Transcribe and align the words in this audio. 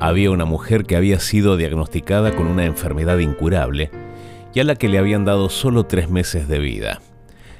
había 0.00 0.30
una 0.30 0.46
mujer 0.46 0.84
que 0.84 0.96
había 0.96 1.20
sido 1.20 1.56
diagnosticada 1.56 2.34
con 2.34 2.46
una 2.46 2.64
enfermedad 2.64 3.18
incurable 3.18 3.90
y 4.54 4.60
a 4.60 4.64
la 4.64 4.74
que 4.74 4.88
le 4.88 4.98
habían 4.98 5.24
dado 5.24 5.50
solo 5.50 5.84
tres 5.84 6.10
meses 6.10 6.48
de 6.48 6.58
vida. 6.58 7.00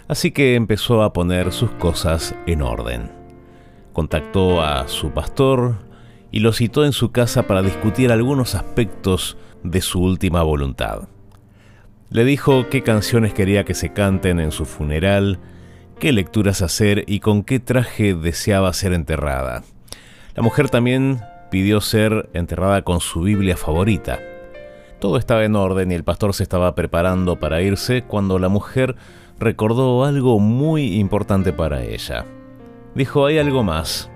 Así 0.09 0.33
que 0.33 0.55
empezó 0.55 1.03
a 1.03 1.13
poner 1.13 1.53
sus 1.53 1.71
cosas 1.73 2.35
en 2.47 2.63
orden. 2.63 3.13
Contactó 3.93 4.63
a 4.63 4.89
su 4.89 5.11
pastor 5.11 5.77
y 6.33 6.41
lo 6.41 6.53
citó 6.53 6.85
en 6.85 6.93
su 6.93 7.13
casa 7.13 7.47
para 7.47 7.63
discutir 7.63 8.11
algunos 8.11 8.55
aspectos 8.55 9.37
de 9.63 9.83
su 9.83 10.01
última 10.01 10.43
voluntad. 10.43 11.09
Le 12.09 12.25
dijo 12.25 12.69
qué 12.71 12.83
canciones 12.83 13.35
quería 13.35 13.65
que 13.65 13.75
se 13.75 13.93
canten 13.93 14.41
en 14.41 14.51
su 14.51 14.65
funeral, 14.65 15.39
qué 15.99 16.11
lecturas 16.13 16.63
hacer 16.63 17.05
y 17.07 17.21
con 17.21 17.45
qué 17.45 17.61
traje 17.61 18.15
deseaba 18.15 18.73
ser 18.73 18.95
enterrada. 18.95 19.63
La 20.35 20.43
mujer 20.43 20.71
también 20.71 21.21
pidió 21.51 21.81
ser 21.81 22.31
enterrada 22.33 22.83
con 22.83 23.01
su 23.01 23.23
Biblia 23.23 23.57
favorita. 23.57 24.21
Todo 24.99 25.17
estaba 25.17 25.45
en 25.45 25.57
orden 25.57 25.91
y 25.91 25.95
el 25.95 26.05
pastor 26.05 26.35
se 26.35 26.43
estaba 26.43 26.75
preparando 26.75 27.41
para 27.41 27.63
irse 27.63 28.03
cuando 28.03 28.39
la 28.39 28.49
mujer 28.49 28.97
recordó 29.39 30.05
algo 30.05 30.39
muy 30.39 30.99
importante 30.99 31.53
para 31.53 31.83
ella. 31.83 32.27
Dijo, 32.95 33.27
hay 33.27 33.39
algo 33.39 33.63
más. 33.63 34.11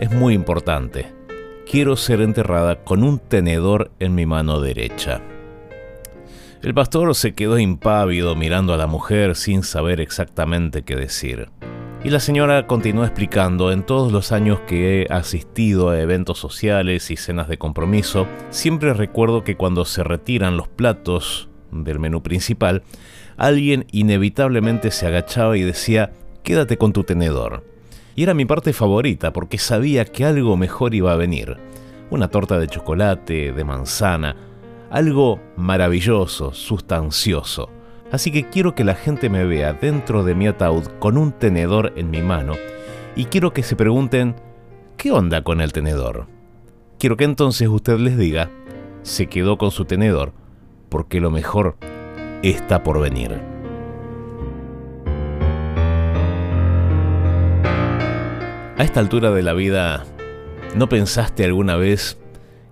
Es 0.00 0.10
muy 0.10 0.34
importante. 0.34 1.12
Quiero 1.70 1.96
ser 1.96 2.22
enterrada 2.22 2.82
con 2.84 3.02
un 3.02 3.18
tenedor 3.18 3.90
en 3.98 4.14
mi 4.14 4.24
mano 4.24 4.60
derecha. 4.60 5.20
El 6.62 6.74
pastor 6.74 7.14
se 7.14 7.34
quedó 7.34 7.58
impávido 7.58 8.34
mirando 8.34 8.72
a 8.72 8.78
la 8.78 8.86
mujer 8.86 9.36
sin 9.36 9.62
saber 9.62 10.00
exactamente 10.00 10.82
qué 10.82 10.96
decir. 10.96 11.50
Y 12.04 12.10
la 12.10 12.20
señora 12.20 12.68
continuó 12.68 13.04
explicando, 13.04 13.72
en 13.72 13.82
todos 13.82 14.12
los 14.12 14.30
años 14.30 14.60
que 14.68 15.02
he 15.02 15.12
asistido 15.12 15.90
a 15.90 16.00
eventos 16.00 16.38
sociales 16.38 17.10
y 17.10 17.16
cenas 17.16 17.48
de 17.48 17.58
compromiso, 17.58 18.28
siempre 18.50 18.94
recuerdo 18.94 19.42
que 19.42 19.56
cuando 19.56 19.84
se 19.84 20.04
retiran 20.04 20.56
los 20.56 20.68
platos 20.68 21.48
del 21.72 21.98
menú 21.98 22.22
principal, 22.22 22.84
alguien 23.36 23.86
inevitablemente 23.90 24.92
se 24.92 25.08
agachaba 25.08 25.56
y 25.56 25.62
decía, 25.62 26.12
quédate 26.44 26.78
con 26.78 26.92
tu 26.92 27.02
tenedor. 27.02 27.64
Y 28.14 28.22
era 28.22 28.32
mi 28.32 28.44
parte 28.44 28.72
favorita 28.72 29.32
porque 29.32 29.58
sabía 29.58 30.04
que 30.04 30.24
algo 30.24 30.56
mejor 30.56 30.94
iba 30.94 31.12
a 31.12 31.16
venir. 31.16 31.56
Una 32.10 32.28
torta 32.28 32.60
de 32.60 32.68
chocolate, 32.68 33.52
de 33.52 33.64
manzana, 33.64 34.36
algo 34.88 35.40
maravilloso, 35.56 36.54
sustancioso. 36.54 37.70
Así 38.10 38.32
que 38.32 38.44
quiero 38.44 38.74
que 38.74 38.84
la 38.84 38.94
gente 38.94 39.28
me 39.28 39.44
vea 39.44 39.74
dentro 39.74 40.24
de 40.24 40.34
mi 40.34 40.46
ataúd 40.46 40.84
con 40.98 41.18
un 41.18 41.32
tenedor 41.32 41.92
en 41.96 42.10
mi 42.10 42.22
mano 42.22 42.54
y 43.14 43.26
quiero 43.26 43.52
que 43.52 43.62
se 43.62 43.76
pregunten, 43.76 44.34
¿qué 44.96 45.12
onda 45.12 45.42
con 45.42 45.60
el 45.60 45.72
tenedor? 45.72 46.26
Quiero 46.98 47.18
que 47.18 47.24
entonces 47.24 47.68
usted 47.68 47.98
les 47.98 48.16
diga, 48.16 48.50
se 49.02 49.26
quedó 49.26 49.58
con 49.58 49.70
su 49.70 49.84
tenedor 49.84 50.32
porque 50.88 51.20
lo 51.20 51.30
mejor 51.30 51.76
está 52.42 52.82
por 52.82 52.98
venir. 53.00 53.38
A 58.78 58.84
esta 58.84 59.00
altura 59.00 59.32
de 59.32 59.42
la 59.42 59.52
vida, 59.52 60.06
¿no 60.76 60.88
pensaste 60.88 61.44
alguna 61.44 61.76
vez 61.76 62.16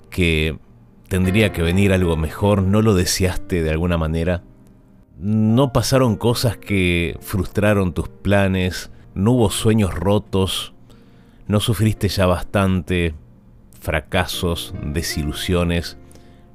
que 0.09 0.57
tendría 1.09 1.53
que 1.53 1.63
venir 1.63 1.93
algo 1.93 2.17
mejor? 2.17 2.63
¿No 2.63 2.81
lo 2.81 2.95
deseaste 2.95 3.63
de 3.63 3.71
alguna 3.71 3.99
manera? 3.99 4.43
¿No 5.19 5.73
pasaron 5.73 6.17
cosas 6.17 6.59
que 6.59 7.17
frustraron 7.23 7.95
tus 7.95 8.07
planes? 8.07 8.91
¿No 9.15 9.33
hubo 9.33 9.51
sueños 9.51 9.95
rotos? 9.95 10.75
¿No 11.49 11.61
sufriste 11.61 12.09
ya 12.09 12.27
bastante 12.27 13.15
fracasos, 13.81 14.75
desilusiones? 14.83 15.97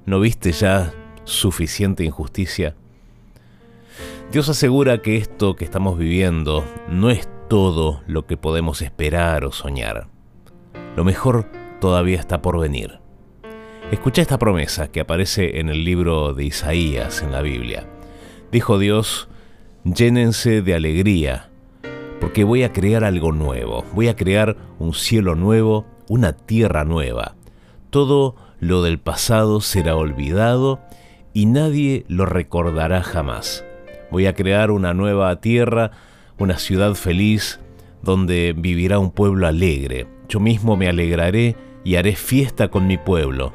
¿No 0.05 0.19
viste 0.19 0.51
ya 0.51 0.93
suficiente 1.23 2.03
injusticia? 2.03 2.75
Dios 4.31 4.47
asegura 4.47 5.01
que 5.01 5.17
esto 5.17 5.55
que 5.55 5.65
estamos 5.65 5.97
viviendo 5.97 6.63
no 6.87 7.09
es 7.09 7.27
todo 7.49 8.03
lo 8.05 8.27
que 8.27 8.37
podemos 8.37 8.83
esperar 8.83 9.43
o 9.43 9.51
soñar. 9.51 10.07
Lo 10.95 11.03
mejor 11.03 11.51
todavía 11.79 12.19
está 12.19 12.43
por 12.43 12.59
venir. 12.59 12.99
Escucha 13.91 14.21
esta 14.21 14.37
promesa 14.37 14.91
que 14.91 14.99
aparece 14.99 15.59
en 15.59 15.69
el 15.69 15.83
libro 15.83 16.35
de 16.35 16.45
Isaías 16.45 17.23
en 17.23 17.31
la 17.31 17.41
Biblia. 17.41 17.87
Dijo 18.51 18.79
Dios, 18.79 19.29
llénense 19.85 20.61
de 20.61 20.75
alegría, 20.75 21.49
porque 22.19 22.43
voy 22.43 22.63
a 22.63 22.73
crear 22.73 23.05
algo 23.05 23.31
nuevo, 23.31 23.85
voy 23.93 24.09
a 24.09 24.17
crear 24.17 24.57
un 24.77 24.93
cielo 24.93 25.35
nuevo, 25.35 25.85
una 26.09 26.33
tierra 26.33 26.83
nueva. 26.83 27.35
Todo 27.91 28.35
lo 28.59 28.83
del 28.83 28.99
pasado 28.99 29.61
será 29.61 29.95
olvidado 29.95 30.81
y 31.33 31.45
nadie 31.45 32.03
lo 32.09 32.25
recordará 32.25 33.03
jamás. 33.03 33.63
Voy 34.11 34.25
a 34.25 34.33
crear 34.33 34.69
una 34.69 34.93
nueva 34.93 35.33
tierra, 35.39 35.91
una 36.37 36.57
ciudad 36.57 36.95
feliz, 36.95 37.61
donde 38.01 38.53
vivirá 38.53 38.99
un 38.99 39.11
pueblo 39.11 39.47
alegre. 39.47 40.07
Yo 40.27 40.41
mismo 40.41 40.75
me 40.75 40.89
alegraré 40.89 41.55
y 41.85 41.95
haré 41.95 42.17
fiesta 42.17 42.67
con 42.67 42.85
mi 42.85 42.97
pueblo. 42.97 43.53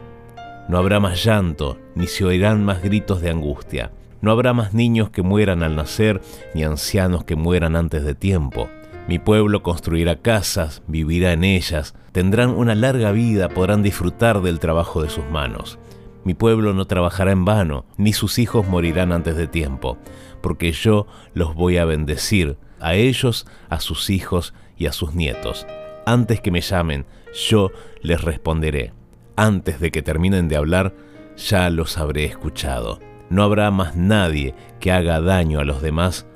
No 0.71 0.79
habrá 0.79 1.01
más 1.01 1.23
llanto, 1.23 1.77
ni 1.95 2.07
se 2.07 2.25
oirán 2.25 2.65
más 2.65 2.83
gritos 2.83 3.21
de 3.21 3.29
angustia. 3.29 3.91
No 4.21 4.31
habrá 4.31 4.53
más 4.53 4.75
niños 4.75 5.11
que 5.11 5.23
mueran 5.23 5.63
al 5.63 5.77
nacer, 5.77 6.21
ni 6.55 6.65
ancianos 6.65 7.25
que 7.25 7.37
mueran 7.37 7.77
antes 7.77 8.05
de 8.05 8.15
tiempo. 8.15 8.69
Mi 9.09 9.19
pueblo 9.19 9.63
construirá 9.63 10.17
casas, 10.17 10.83
vivirá 10.87 11.33
en 11.33 11.45
ellas, 11.45 11.95
tendrán 12.13 12.51
una 12.51 12.75
larga 12.75 13.13
vida, 13.13 13.49
podrán 13.49 13.83
disfrutar 13.83 14.43
del 14.43 14.59
trabajo 14.59 15.03
de 15.03 15.11
sus 15.11 15.25
manos. 15.27 15.79
Mi 16.25 16.35
pueblo 16.35 16.75
no 16.75 16.87
trabajará 16.87 17.31
en 17.31 17.45
vano, 17.45 17.85
ni 17.97 18.13
sus 18.13 18.39
hijos 18.39 18.67
morirán 18.67 19.13
antes 19.13 19.37
de 19.37 19.47
tiempo, 19.47 19.97
porque 20.41 20.73
yo 20.73 21.07
los 21.35 21.55
voy 21.55 21.77
a 21.77 21.85
bendecir, 21.85 22.59
a 22.81 22.95
ellos, 22.95 23.47
a 23.69 23.79
sus 23.79 24.11
hijos 24.11 24.55
y 24.77 24.87
a 24.87 24.93
sus 24.93 25.15
nietos. 25.15 25.67
Antes 26.05 26.41
que 26.41 26.51
me 26.51 26.61
llamen, 26.61 27.07
yo 27.49 27.71
les 28.03 28.23
responderé 28.23 28.93
antes 29.37 29.81
de 29.81 29.91
que 29.91 30.03
terminen 30.03 30.49
de 30.49 30.57
hablar, 30.57 30.95
ya 31.37 31.69
los 31.71 31.99
habré 31.99 32.25
escuchado. 32.25 32.99
No 33.31 33.43
habrá 33.43 33.71
más 33.71 33.97
nadie 33.97 34.55
que 34.81 34.93
haga 34.93 35.21
daño 35.21 35.61
a 35.61 35.65
los 35.65 35.83
demás 35.83 36.27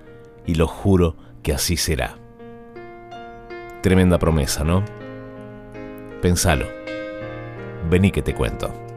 y 0.46 0.54
lo 0.54 0.66
juro 0.66 1.16
que 1.42 1.52
así 1.52 1.76
será. 1.76 2.16
Tremenda 3.82 4.18
promesa, 4.18 4.64
¿no? 4.64 4.84
Pensalo. 6.20 6.66
Vení 7.88 8.10
que 8.10 8.22
te 8.22 8.34
cuento. 8.34 8.89